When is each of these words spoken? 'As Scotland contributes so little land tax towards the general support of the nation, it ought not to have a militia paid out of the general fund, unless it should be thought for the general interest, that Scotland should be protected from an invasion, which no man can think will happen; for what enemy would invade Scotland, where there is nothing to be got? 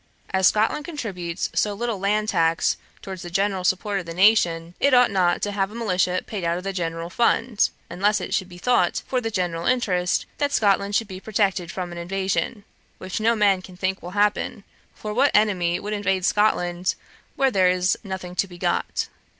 'As 0.31 0.47
Scotland 0.47 0.83
contributes 0.83 1.51
so 1.53 1.75
little 1.75 1.99
land 1.99 2.29
tax 2.29 2.75
towards 3.03 3.21
the 3.21 3.29
general 3.29 3.63
support 3.63 3.99
of 3.99 4.07
the 4.07 4.15
nation, 4.15 4.73
it 4.79 4.95
ought 4.95 5.11
not 5.11 5.43
to 5.43 5.51
have 5.51 5.69
a 5.69 5.75
militia 5.75 6.23
paid 6.25 6.43
out 6.43 6.57
of 6.57 6.63
the 6.63 6.73
general 6.73 7.11
fund, 7.11 7.69
unless 7.87 8.19
it 8.19 8.33
should 8.33 8.49
be 8.49 8.57
thought 8.57 9.03
for 9.05 9.21
the 9.21 9.29
general 9.29 9.67
interest, 9.67 10.25
that 10.39 10.51
Scotland 10.51 10.95
should 10.95 11.07
be 11.07 11.19
protected 11.19 11.71
from 11.71 11.91
an 11.91 11.99
invasion, 11.99 12.63
which 12.97 13.19
no 13.19 13.35
man 13.35 13.61
can 13.61 13.77
think 13.77 14.01
will 14.01 14.09
happen; 14.17 14.63
for 14.95 15.13
what 15.13 15.29
enemy 15.35 15.79
would 15.79 15.93
invade 15.93 16.25
Scotland, 16.25 16.95
where 17.35 17.51
there 17.51 17.69
is 17.69 17.95
nothing 18.03 18.33
to 18.33 18.47
be 18.47 18.57
got? 18.57 19.07